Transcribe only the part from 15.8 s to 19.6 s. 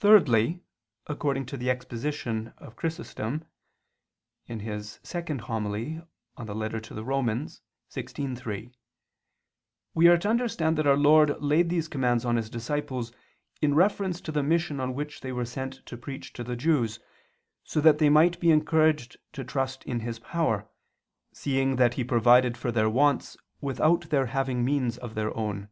to preach to the Jews, so that they might be encouraged to